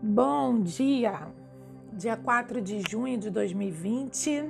Bom 0.00 0.60
dia, 0.62 1.26
dia 1.92 2.16
4 2.16 2.62
de 2.62 2.80
junho 2.88 3.18
de 3.18 3.30
2020. 3.30 4.48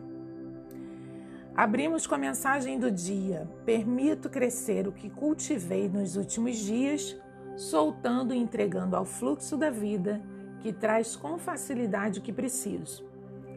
Abrimos 1.57 2.07
com 2.07 2.15
a 2.15 2.19
mensagem 2.19 2.79
do 2.79 2.91
dia: 2.91 3.49
Permito 3.65 4.29
crescer 4.29 4.87
o 4.87 4.93
que 4.93 5.09
cultivei 5.09 5.89
nos 5.89 6.17
últimos 6.17 6.59
dias, 6.59 7.17
soltando 7.57 8.35
e 8.35 8.37
entregando 8.37 8.95
ao 8.95 9.07
fluxo 9.07 9.57
da 9.57 9.71
vida 9.71 10.21
que 10.61 10.71
traz 10.71 11.17
com 11.17 11.39
facilidade 11.39 12.19
o 12.19 12.23
que 12.23 12.33
preciso. 12.33 13.03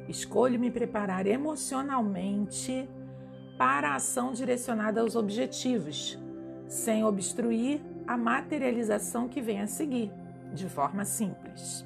Escolho 0.07 0.57
me 0.57 0.71
preparar 0.71 1.27
emocionalmente 1.27 2.89
para 3.57 3.89
a 3.89 3.95
ação 3.95 4.31
direcionada 4.31 5.01
aos 5.01 5.17
objetivos, 5.17 6.17
sem 6.69 7.03
obstruir 7.03 7.81
a 8.07 8.15
materialização 8.15 9.27
que 9.27 9.41
vem 9.41 9.59
a 9.59 9.67
seguir 9.67 10.09
de 10.53 10.67
forma 10.69 11.05
simples. 11.05 11.85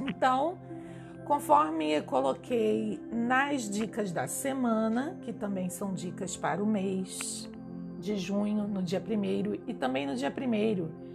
Então, 0.00 0.58
conforme 1.24 2.00
coloquei 2.02 3.00
nas 3.12 3.68
dicas 3.68 4.12
da 4.12 4.26
semana, 4.26 5.16
que 5.22 5.32
também 5.32 5.68
são 5.68 5.92
dicas 5.92 6.36
para 6.36 6.62
o 6.62 6.66
mês 6.66 7.50
de 7.98 8.16
junho, 8.16 8.68
no 8.68 8.82
dia 8.82 9.02
1 9.02 9.62
e 9.66 9.74
também 9.74 10.06
no 10.06 10.14
dia 10.14 10.32
1 10.32 11.08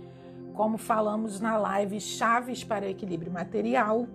como 0.53 0.77
falamos 0.77 1.40
na 1.40 1.58
live 1.58 2.00
Chaves 2.00 2.64
para 2.64 2.88
Equilíbrio 2.88 3.31
Material, 3.31 4.08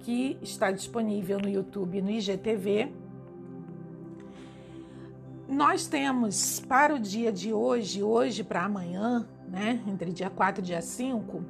que 0.00 0.38
está 0.40 0.70
disponível 0.70 1.38
no 1.38 1.48
YouTube 1.48 1.98
e 1.98 2.02
no 2.02 2.10
IGTV. 2.10 2.90
Nós 5.48 5.86
temos 5.86 6.60
para 6.60 6.94
o 6.94 6.98
dia 6.98 7.32
de 7.32 7.52
hoje, 7.52 8.02
hoje 8.02 8.42
para 8.42 8.64
amanhã, 8.64 9.26
né, 9.48 9.82
entre 9.86 10.12
dia 10.12 10.30
4 10.30 10.62
e 10.62 10.64
dia 10.64 10.80
5, 10.80 11.42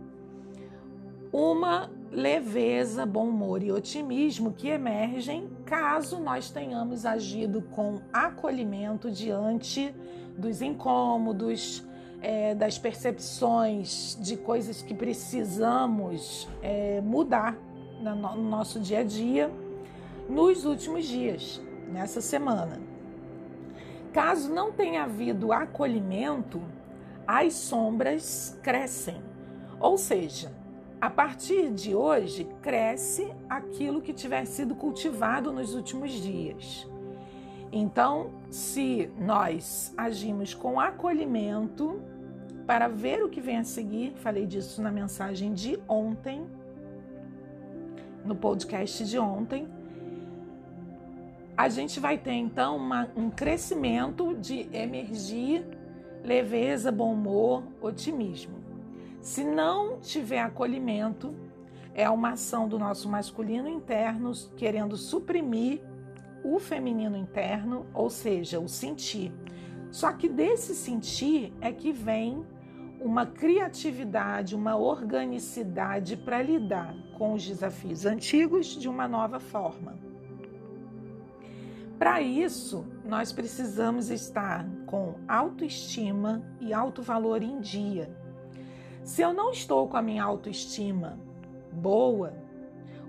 uma 1.32 1.90
leveza, 2.10 3.04
bom 3.04 3.28
humor 3.28 3.62
e 3.62 3.70
otimismo 3.70 4.52
que 4.52 4.68
emergem 4.68 5.48
caso 5.64 6.18
nós 6.18 6.50
tenhamos 6.50 7.04
agido 7.04 7.62
com 7.62 8.00
acolhimento 8.12 9.10
diante 9.10 9.94
dos 10.36 10.62
incômodos, 10.62 11.84
é, 12.20 12.54
das 12.54 12.78
percepções 12.78 14.16
de 14.20 14.36
coisas 14.36 14.82
que 14.82 14.94
precisamos 14.94 16.48
é, 16.62 17.00
mudar 17.00 17.56
no, 18.00 18.14
no 18.14 18.48
nosso 18.48 18.80
dia 18.80 19.00
a 19.00 19.04
dia 19.04 19.50
nos 20.28 20.64
últimos 20.64 21.06
dias, 21.06 21.60
nessa 21.90 22.20
semana. 22.20 22.80
Caso 24.12 24.52
não 24.52 24.72
tenha 24.72 25.04
havido 25.04 25.52
acolhimento, 25.52 26.60
as 27.26 27.54
sombras 27.54 28.58
crescem. 28.62 29.22
Ou 29.80 29.96
seja, 29.96 30.50
a 31.00 31.08
partir 31.08 31.70
de 31.70 31.94
hoje, 31.94 32.44
cresce 32.60 33.32
aquilo 33.48 34.02
que 34.02 34.12
tiver 34.12 34.44
sido 34.46 34.74
cultivado 34.74 35.52
nos 35.52 35.74
últimos 35.74 36.10
dias. 36.10 36.88
Então, 37.70 38.30
se 38.50 39.10
nós 39.18 39.92
agimos 39.96 40.54
com 40.54 40.80
acolhimento 40.80 42.00
para 42.66 42.88
ver 42.88 43.22
o 43.22 43.28
que 43.28 43.40
vem 43.40 43.58
a 43.58 43.64
seguir, 43.64 44.12
falei 44.16 44.44
disso 44.44 44.82
na 44.82 44.90
mensagem 44.90 45.54
de 45.54 45.78
ontem, 45.88 46.44
no 48.24 48.34
podcast 48.34 49.04
de 49.04 49.18
ontem, 49.18 49.68
a 51.56 51.68
gente 51.68 52.00
vai 52.00 52.18
ter 52.18 52.32
então 52.32 52.76
uma, 52.76 53.08
um 53.16 53.30
crescimento 53.30 54.34
de 54.34 54.68
emergir 54.72 55.64
leveza, 56.24 56.90
bom 56.90 57.12
humor, 57.12 57.62
otimismo. 57.80 58.67
Se 59.28 59.44
não 59.44 60.00
tiver 60.00 60.40
acolhimento, 60.40 61.34
é 61.94 62.08
uma 62.08 62.30
ação 62.30 62.66
do 62.66 62.78
nosso 62.78 63.10
masculino 63.10 63.68
interno 63.68 64.32
querendo 64.56 64.96
suprimir 64.96 65.82
o 66.42 66.58
feminino 66.58 67.14
interno, 67.14 67.84
ou 67.92 68.08
seja, 68.08 68.58
o 68.58 68.66
sentir. 68.66 69.30
Só 69.90 70.14
que 70.14 70.30
desse 70.30 70.74
sentir 70.74 71.52
é 71.60 71.70
que 71.70 71.92
vem 71.92 72.42
uma 73.02 73.26
criatividade, 73.26 74.56
uma 74.56 74.78
organicidade 74.78 76.16
para 76.16 76.40
lidar 76.40 76.96
com 77.18 77.34
os 77.34 77.46
desafios 77.46 78.06
antigos 78.06 78.68
de 78.68 78.88
uma 78.88 79.06
nova 79.06 79.38
forma. 79.38 79.98
Para 81.98 82.22
isso, 82.22 82.86
nós 83.04 83.30
precisamos 83.30 84.08
estar 84.08 84.66
com 84.86 85.16
autoestima 85.28 86.42
e 86.58 86.72
alto 86.72 87.02
valor 87.02 87.42
em 87.42 87.60
dia. 87.60 88.26
Se 89.08 89.22
eu 89.22 89.32
não 89.32 89.50
estou 89.50 89.88
com 89.88 89.96
a 89.96 90.02
minha 90.02 90.22
autoestima 90.22 91.18
boa, 91.72 92.34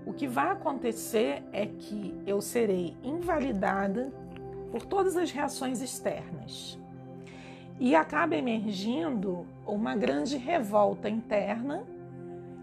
o 0.06 0.14
que 0.14 0.26
vai 0.26 0.50
acontecer 0.50 1.42
é 1.52 1.66
que 1.66 2.18
eu 2.26 2.40
serei 2.40 2.96
invalidada 3.02 4.10
por 4.70 4.86
todas 4.86 5.14
as 5.14 5.30
reações 5.30 5.82
externas. 5.82 6.78
E 7.78 7.94
acaba 7.94 8.34
emergindo 8.34 9.46
uma 9.66 9.94
grande 9.94 10.38
revolta 10.38 11.06
interna 11.06 11.84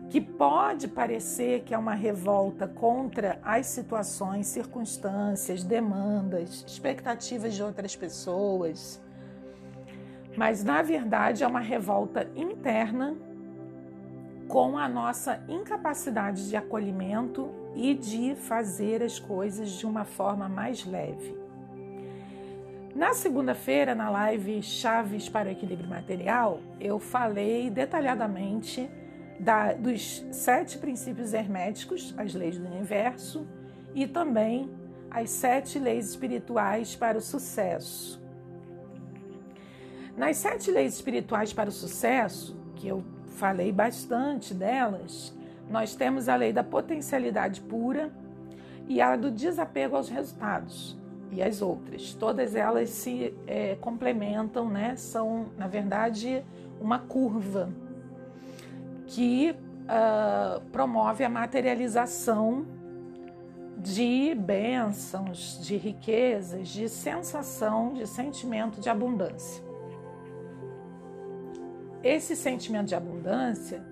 que 0.09 0.19
pode 0.19 0.87
parecer 0.87 1.61
que 1.61 1.75
é 1.75 1.77
uma 1.77 1.93
revolta 1.93 2.67
contra 2.67 3.39
as 3.43 3.67
situações, 3.67 4.47
circunstâncias, 4.47 5.63
demandas, 5.63 6.65
expectativas 6.67 7.53
de 7.53 7.61
outras 7.61 7.95
pessoas, 7.95 8.99
mas 10.35 10.63
na 10.63 10.81
verdade 10.81 11.43
é 11.43 11.47
uma 11.47 11.59
revolta 11.59 12.27
interna 12.35 13.26
com 14.47 14.77
a 14.77 14.87
nossa 14.87 15.43
incapacidade 15.47 16.49
de 16.49 16.55
acolhimento 16.55 17.49
e 17.75 17.93
de 17.93 18.35
fazer 18.35 19.03
as 19.03 19.19
coisas 19.19 19.71
de 19.71 19.85
uma 19.85 20.05
forma 20.05 20.47
mais 20.47 20.85
leve. 20.85 21.37
Na 22.95 23.13
segunda-feira, 23.13 23.93
na 23.93 24.09
live 24.09 24.63
Chaves 24.63 25.29
para 25.29 25.49
o 25.49 25.51
Equilíbrio 25.51 25.87
Material, 25.87 26.59
eu 26.79 26.97
falei 26.97 27.69
detalhadamente 27.69 28.89
da, 29.39 29.73
dos 29.73 30.25
sete 30.31 30.79
princípios 30.79 31.33
herméticos, 31.33 32.15
as 32.17 32.33
leis 32.33 32.57
do 32.57 32.65
universo, 32.65 33.45
e 33.93 34.07
também 34.07 34.71
as 35.11 35.29
sete 35.29 35.77
leis 35.77 36.09
espirituais 36.09 36.95
para 36.95 37.17
o 37.17 37.21
sucesso. 37.21 38.19
Nas 40.15 40.37
sete 40.37 40.71
leis 40.71 40.95
espirituais 40.95 41.53
para 41.53 41.69
o 41.69 41.71
sucesso, 41.71 42.59
que 42.75 42.87
eu 42.87 43.03
falei 43.37 43.71
bastante 43.71 44.53
delas, 44.53 45.33
nós 45.69 45.95
temos 45.95 46.27
a 46.27 46.35
lei 46.35 46.51
da 46.51 46.63
potencialidade 46.63 47.61
pura 47.61 48.11
e 48.87 48.99
a 48.99 49.15
do 49.15 49.29
desapego 49.29 49.95
aos 49.95 50.09
resultados 50.09 50.97
e 51.31 51.43
as 51.43 51.61
outras. 51.61 52.13
Todas 52.13 52.55
elas 52.55 52.89
se 52.89 53.33
é, 53.45 53.75
complementam, 53.75 54.69
né? 54.69 54.95
São, 54.95 55.47
na 55.57 55.67
verdade, 55.67 56.43
uma 56.81 56.99
curva 56.99 57.69
que 59.05 59.51
uh, 59.51 60.61
promove 60.71 61.23
a 61.23 61.29
materialização 61.29 62.65
de 63.77 64.33
bênçãos, 64.35 65.59
de 65.61 65.77
riquezas, 65.77 66.69
de 66.69 66.89
sensação, 66.89 67.93
de 67.93 68.07
sentimento 68.07 68.81
de 68.81 68.89
abundância. 68.89 69.66
Esse 72.03 72.35
sentimento 72.35 72.87
de 72.87 72.95
abundância, 72.95 73.83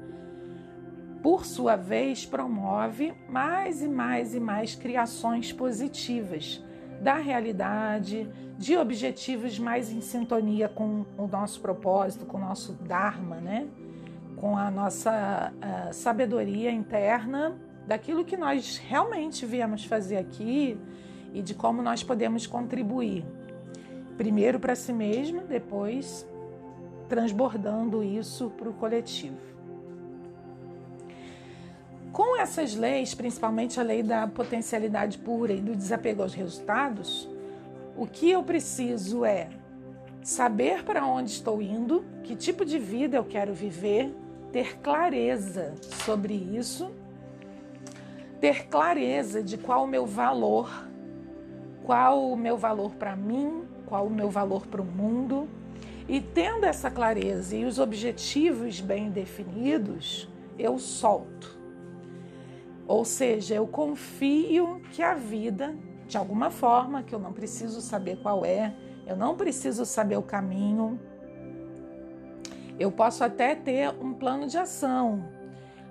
por 1.22 1.46
sua 1.46 1.76
vez, 1.76 2.26
promove 2.26 3.14
mais 3.28 3.82
e 3.82 3.88
mais 3.88 4.36
e 4.36 4.40
mais 4.40 4.76
criações 4.76 5.52
positivas 5.52 6.64
da 7.02 7.16
realidade, 7.16 8.30
de 8.58 8.78
objetivos 8.78 9.60
mais 9.60 9.92
em 9.92 10.02
sintonia 10.02 10.70
com 10.70 11.06
o 11.18 11.28
nosso 11.28 11.60
propósito, 11.60 12.26
com 12.26 12.38
o 12.38 12.42
nosso 12.42 12.74
Dharma, 12.74 13.38
né? 13.38 13.68
com 14.36 14.58
a 14.58 14.70
nossa 14.70 15.54
a 15.62 15.94
sabedoria 15.94 16.72
interna 16.72 17.56
daquilo 17.88 18.26
que 18.26 18.36
nós 18.36 18.78
realmente 18.78 19.46
viemos 19.46 19.86
fazer 19.86 20.18
aqui 20.18 20.78
e 21.34 21.42
de 21.42 21.54
como 21.54 21.82
nós 21.82 22.04
podemos 22.04 22.46
contribuir. 22.48 23.26
Primeiro 24.18 24.60
para 24.60 24.76
si 24.76 24.94
mesmo, 24.94 25.42
depois 25.42 26.28
transbordando 27.08 28.04
isso 28.04 28.50
para 28.52 28.70
o 28.70 28.74
coletivo. 28.74 29.38
Com 32.12 32.40
essas 32.40 32.76
leis, 32.76 33.14
principalmente 33.14 33.80
a 33.80 33.84
lei 33.84 34.02
da 34.02 34.26
potencialidade 34.26 35.18
pura 35.18 35.52
e 35.52 35.60
do 35.60 35.76
desapego 35.76 36.22
aos 36.22 36.34
resultados, 36.34 37.30
o 37.98 38.08
que 38.08 38.32
eu 38.32 38.42
preciso 38.42 39.26
é 39.26 39.50
saber 40.24 40.84
para 40.84 41.06
onde 41.06 41.32
estou 41.32 41.62
indo, 41.62 42.06
que 42.24 42.36
tipo 42.36 42.64
de 42.64 42.80
vida 42.80 43.18
eu 43.18 43.24
quero 43.26 43.54
viver, 43.54 44.16
ter 44.52 44.78
clareza 44.80 45.74
sobre 46.06 46.34
isso, 46.34 46.90
ter 48.40 48.68
clareza 48.68 49.44
de 49.44 49.58
qual 49.58 49.84
o 49.84 49.88
meu 49.88 50.06
valor, 50.06 50.88
qual 51.84 52.32
o 52.32 52.38
meu 52.38 52.58
valor 52.58 52.96
para 52.96 53.16
mim, 53.16 53.66
qual 53.86 54.08
o 54.08 54.10
meu 54.10 54.30
valor 54.30 54.66
para 54.66 54.82
o 54.82 54.86
mundo 54.86 55.50
e 56.08 56.22
tendo 56.22 56.66
essa 56.66 56.92
clareza 56.92 57.56
e 57.56 57.66
os 57.66 57.80
objetivos 57.80 58.80
bem 58.80 59.10
definidos, 59.10 60.30
eu 60.58 60.78
solto. 60.78 61.58
Ou 62.88 63.04
seja, 63.04 63.56
eu 63.56 63.66
confio 63.66 64.82
que 64.92 65.02
a 65.02 65.16
vida, 65.16 65.76
de 66.08 66.18
alguma 66.18 66.52
forma, 66.52 67.02
que 67.02 67.14
eu 67.14 67.20
não 67.20 67.34
preciso 67.34 67.82
saber 67.82 68.18
qual 68.18 68.46
é, 68.46 68.76
eu 69.08 69.16
não 69.16 69.36
preciso 69.36 69.86
saber 69.86 70.18
o 70.18 70.22
caminho, 70.22 71.00
eu 72.78 72.92
posso 72.92 73.24
até 73.24 73.56
ter 73.56 73.90
um 74.02 74.14
plano 74.14 74.48
de 74.48 74.58
ação, 74.58 75.26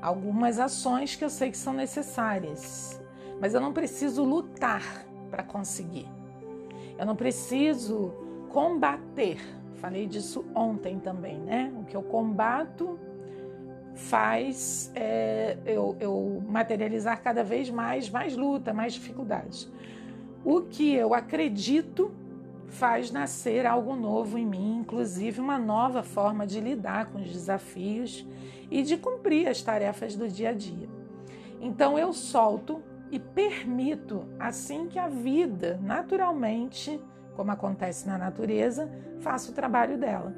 algumas 0.01 0.61
ações 0.61 1.17
que 1.17 1.25
eu 1.25 1.31
sei 1.31 1.51
que 1.51 1.57
são 1.57 1.73
necessárias, 1.73 3.01
mas 3.41 3.55
eu 3.55 3.61
não 3.61 3.73
preciso 3.73 4.23
lutar 4.23 5.05
para 5.31 5.43
conseguir. 5.43 6.07
Eu 6.97 7.05
não 7.05 7.17
preciso 7.17 8.13
combater. 8.51 9.39
Falei 9.85 10.07
disso 10.07 10.47
ontem 10.55 10.99
também, 10.99 11.39
né? 11.39 11.71
O 11.79 11.85
que 11.85 11.95
eu 11.95 12.03
combato 12.03 12.99
faz 13.95 14.91
é, 14.95 15.59
eu, 15.67 15.95
eu 16.01 16.43
materializar 16.49 17.23
cada 17.23 17.45
vez 17.45 17.69
mais, 17.69 18.09
mais 18.09 18.35
luta, 18.35 18.73
mais 18.73 18.95
dificuldades. 18.95 19.71
O 20.43 20.63
que 20.63 20.95
eu 20.95 21.13
acredito 21.13 22.15
faz 22.67 23.11
nascer 23.11 23.67
algo 23.67 23.95
novo 23.95 24.39
em 24.39 24.47
mim, 24.47 24.79
inclusive 24.79 25.39
uma 25.39 25.59
nova 25.59 26.03
forma 26.03 26.47
de 26.47 26.61
lidar 26.61 27.11
com 27.11 27.19
os 27.19 27.31
desafios 27.31 28.27
e 28.71 28.83
de 28.83 28.97
cumprir 28.97 29.49
as 29.49 29.61
tarefas 29.61 30.17
do 30.17 30.27
dia 30.27 30.49
a 30.49 30.55
dia. 30.55 30.89
Então 31.61 31.99
eu 31.99 32.15
solto 32.15 32.83
e 33.11 33.19
permito, 33.19 34.25
assim 34.41 34.89
que 34.89 34.99
a 34.99 35.09
vida 35.09 35.79
naturalmente, 35.83 36.99
como 37.35 37.51
acontece 37.51 38.07
na 38.07 38.17
natureza, 38.17 38.91
faça 39.21 39.51
o 39.51 39.55
trabalho 39.55 39.99
dela. 39.99 40.35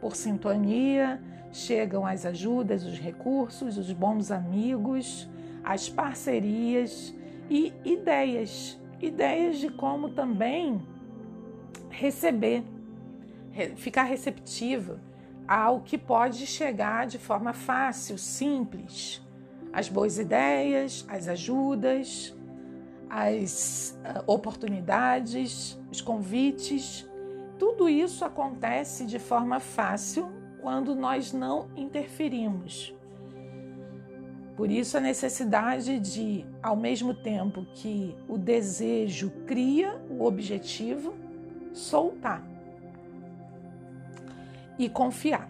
Por 0.00 0.14
sintonia, 0.16 1.20
chegam 1.52 2.06
as 2.06 2.24
ajudas, 2.24 2.84
os 2.84 2.98
recursos, 2.98 3.78
os 3.78 3.92
bons 3.92 4.30
amigos, 4.30 5.28
as 5.64 5.88
parcerias 5.88 7.14
e 7.50 7.72
ideias. 7.84 8.80
Ideias 9.00 9.58
de 9.58 9.70
como 9.70 10.10
também 10.10 10.82
receber, 11.90 12.64
ficar 13.76 14.04
receptivo 14.04 14.98
ao 15.46 15.80
que 15.80 15.96
pode 15.96 16.46
chegar 16.46 17.06
de 17.06 17.18
forma 17.18 17.52
fácil, 17.52 18.18
simples. 18.18 19.22
As 19.72 19.88
boas 19.88 20.18
ideias, 20.18 21.04
as 21.08 21.28
ajudas, 21.28 22.34
as 23.10 23.98
ah, 24.04 24.22
oportunidades, 24.26 25.78
os 25.90 26.00
convites, 26.00 27.08
tudo 27.58 27.88
isso 27.88 28.24
acontece 28.24 29.04
de 29.04 29.18
forma 29.18 29.58
fácil 29.60 30.30
quando 30.60 30.94
nós 30.94 31.32
não 31.32 31.68
interferimos. 31.76 32.94
Por 34.56 34.70
isso 34.70 34.96
a 34.96 35.00
necessidade 35.00 36.00
de, 36.00 36.44
ao 36.60 36.74
mesmo 36.74 37.14
tempo 37.14 37.64
que 37.74 38.16
o 38.28 38.36
desejo 38.36 39.30
cria 39.46 40.00
o 40.10 40.24
objetivo, 40.24 41.14
soltar 41.72 42.44
e 44.76 44.88
confiar. 44.88 45.48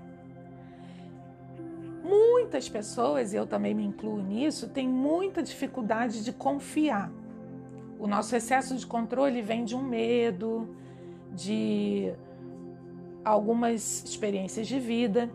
Muitas 2.02 2.69
pessoas, 2.69 3.32
e 3.32 3.37
eu 3.37 3.46
também 3.46 3.75
me 3.75 3.84
incluo 3.84 4.22
nisso, 4.22 4.69
têm 4.69 4.88
muita 4.88 5.43
dificuldade 5.43 6.22
de 6.22 6.32
confiar. 6.32 7.11
O 7.99 8.06
nosso 8.06 8.37
excesso 8.37 8.77
de 8.77 8.87
controle 8.87 9.43
vem 9.43 9.65
de 9.65 9.75
um 9.75 9.83
medo, 9.83 10.69
de 11.33 12.12
algumas 13.25 14.05
experiências 14.05 14.67
de 14.69 14.79
vida, 14.79 15.29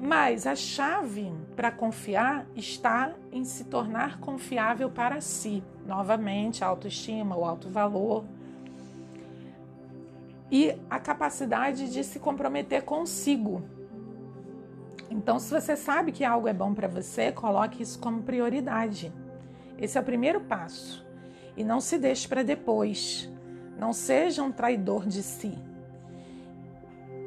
mas 0.00 0.46
a 0.46 0.54
chave 0.54 1.32
para 1.54 1.70
confiar 1.70 2.46
está 2.56 3.14
em 3.30 3.44
se 3.44 3.64
tornar 3.64 4.18
confiável 4.18 4.90
para 4.90 5.20
si. 5.20 5.62
Novamente, 5.86 6.64
a 6.64 6.66
autoestima, 6.66 7.36
o 7.36 7.44
alto 7.44 7.68
valor, 7.68 8.24
e 10.50 10.76
a 10.88 10.98
capacidade 10.98 11.92
de 11.92 12.04
se 12.04 12.18
comprometer 12.18 12.82
consigo. 12.82 13.62
Então, 15.10 15.38
se 15.38 15.52
você 15.52 15.76
sabe 15.76 16.12
que 16.12 16.24
algo 16.24 16.48
é 16.48 16.52
bom 16.52 16.74
para 16.74 16.88
você, 16.88 17.30
coloque 17.30 17.82
isso 17.82 17.98
como 17.98 18.22
prioridade. 18.22 19.12
Esse 19.78 19.98
é 19.98 20.00
o 20.00 20.04
primeiro 20.04 20.40
passo. 20.40 21.05
E 21.56 21.64
não 21.64 21.80
se 21.80 21.98
deixe 21.98 22.28
para 22.28 22.42
depois. 22.42 23.30
Não 23.78 23.92
seja 23.92 24.42
um 24.42 24.52
traidor 24.52 25.06
de 25.06 25.22
si. 25.22 25.58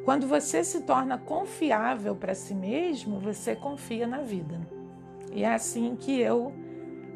Quando 0.06 0.28
você 0.28 0.64
se 0.64 0.82
torna 0.82 1.18
confiável 1.18 2.16
para 2.16 2.34
si 2.34 2.56
mesmo, 2.56 3.20
você 3.20 3.56
confia 3.56 4.08
na 4.08 4.20
vida. 4.20 4.60
E 5.32 5.44
é 5.44 5.54
assim 5.54 5.96
que 5.96 6.20
eu 6.20 6.54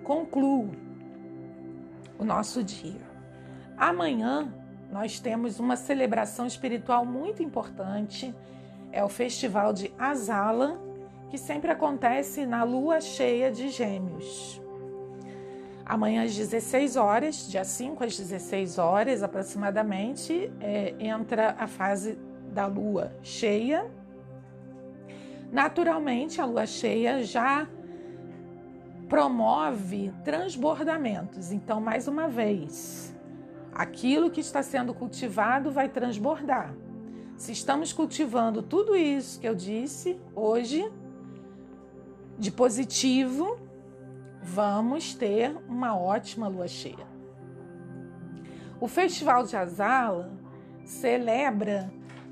concluo 0.04 0.71
o 2.19 2.24
nosso 2.24 2.63
dia. 2.63 3.01
Amanhã 3.77 4.54
nós 4.92 5.19
temos 5.19 5.60
uma 5.60 5.75
celebração 5.75 6.45
espiritual 6.45 7.06
muito 7.06 7.42
importante. 7.42 8.33
É 8.92 9.04
o 9.04 9.10
Festival 9.10 9.74
de 9.74 9.92
Azala, 9.98 10.80
que 11.30 11.38
sempre 11.38 11.71
acontece 11.71 12.45
na 12.45 12.63
lua 12.63 13.01
cheia 13.01 13.51
de 13.51 13.69
Gêmeos. 13.69 14.62
Amanhã 15.85 16.24
às 16.24 16.35
16 16.35 16.95
horas, 16.95 17.47
dia 17.50 17.63
5 17.63 18.03
às 18.03 18.18
16 18.18 18.77
horas 18.77 19.21
aproximadamente, 19.21 20.51
é, 20.62 20.95
entra 21.00 21.56
a 21.59 21.68
fase 21.68 22.18
da 22.53 22.65
lua 22.68 23.12
cheia. 23.21 23.85
Naturalmente, 25.51 26.39
a 26.39 26.45
lua 26.45 26.65
cheia 26.65 27.24
já 27.24 27.68
promove 29.09 30.13
transbordamentos. 30.24 31.51
Então, 31.51 31.81
mais 31.81 32.07
uma 32.07 32.27
vez, 32.27 33.13
aquilo 33.74 34.31
que 34.31 34.39
está 34.39 34.63
sendo 34.63 34.94
cultivado 34.94 35.71
vai 35.71 35.89
transbordar. 35.89 36.74
Se 37.36 37.51
estamos 37.51 37.91
cultivando 37.91 38.62
tudo 38.62 38.95
isso 38.95 39.39
que 39.39 39.47
eu 39.47 39.53
disse 39.53 40.19
hoje, 40.36 40.89
de 42.39 42.51
positivo, 42.51 43.59
vamos 44.44 45.16
ter 45.16 45.56
uma 45.69 45.98
ótima 45.98 46.48
lua 46.48 46.68
cheia. 46.68 47.07
O 48.80 48.88
Festival 48.88 49.45
de 49.45 49.56
Azala 49.56 50.31
celebra 50.84 51.90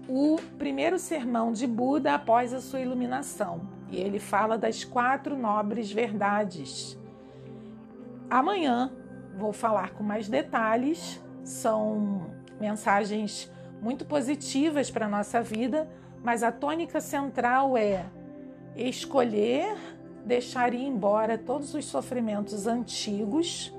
o 0.09 0.35
primeiro 0.57 0.99
sermão 0.99 1.53
de 1.53 1.65
Buda 1.65 2.13
após 2.13 2.53
a 2.53 2.59
sua 2.59 2.81
iluminação. 2.81 3.61
E 3.89 3.97
ele 3.97 4.19
fala 4.19 4.57
das 4.57 4.83
quatro 4.83 5.37
nobres 5.37 5.91
verdades. 5.91 6.99
Amanhã 8.29 8.91
vou 9.37 9.53
falar 9.53 9.91
com 9.91 10.03
mais 10.03 10.27
detalhes 10.27 11.21
são 11.43 12.29
mensagens 12.59 13.51
muito 13.81 14.05
positivas 14.05 14.91
para 14.91 15.05
a 15.05 15.09
nossa 15.09 15.41
vida, 15.41 15.89
mas 16.23 16.43
a 16.43 16.51
tônica 16.51 17.01
central 17.01 17.75
é 17.77 18.05
escolher 18.75 19.75
deixar 20.31 20.73
ir 20.73 20.81
embora 20.81 21.37
todos 21.37 21.73
os 21.73 21.83
sofrimentos 21.83 22.65
antigos 22.65 23.73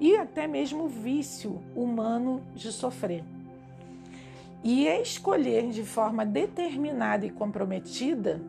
e 0.00 0.16
até 0.16 0.46
mesmo 0.46 0.84
o 0.84 0.88
vício 0.88 1.60
humano 1.76 2.40
de 2.54 2.72
sofrer. 2.72 3.22
E 4.64 4.86
escolher 4.86 5.68
de 5.68 5.84
forma 5.84 6.24
determinada 6.24 7.26
e 7.26 7.30
comprometida 7.30 8.40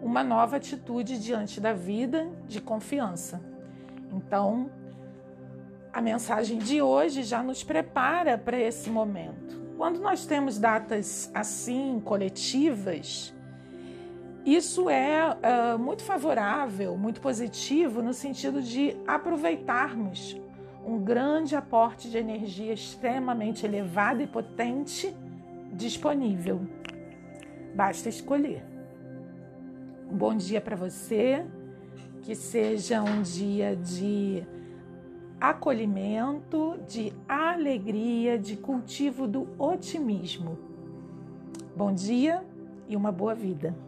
uma 0.00 0.22
nova 0.22 0.54
atitude 0.54 1.18
diante 1.18 1.60
da 1.60 1.72
vida 1.72 2.28
de 2.46 2.60
confiança. 2.60 3.40
Então, 4.12 4.70
a 5.92 6.00
mensagem 6.00 6.58
de 6.58 6.80
hoje 6.80 7.24
já 7.24 7.42
nos 7.42 7.64
prepara 7.64 8.38
para 8.38 8.56
esse 8.56 8.88
momento. 8.88 9.60
Quando 9.76 9.98
nós 9.98 10.24
temos 10.24 10.60
datas 10.60 11.28
assim, 11.34 12.00
coletivas, 12.04 13.34
isso 14.54 14.88
é 14.88 15.30
uh, 15.30 15.78
muito 15.78 16.02
favorável, 16.02 16.96
muito 16.96 17.20
positivo, 17.20 18.02
no 18.02 18.14
sentido 18.14 18.62
de 18.62 18.96
aproveitarmos 19.06 20.40
um 20.86 20.98
grande 20.98 21.54
aporte 21.54 22.08
de 22.08 22.16
energia 22.16 22.72
extremamente 22.72 23.66
elevado 23.66 24.22
e 24.22 24.26
potente 24.26 25.14
disponível. 25.72 26.62
Basta 27.74 28.08
escolher. 28.08 28.64
Um 30.10 30.16
bom 30.16 30.34
dia 30.34 30.60
para 30.60 30.76
você, 30.76 31.44
que 32.22 32.34
seja 32.34 33.02
um 33.02 33.20
dia 33.20 33.76
de 33.76 34.42
acolhimento, 35.38 36.80
de 36.88 37.12
alegria, 37.28 38.38
de 38.38 38.56
cultivo 38.56 39.26
do 39.26 39.46
otimismo. 39.58 40.58
Bom 41.76 41.92
dia 41.92 42.42
e 42.88 42.96
uma 42.96 43.12
boa 43.12 43.34
vida. 43.34 43.87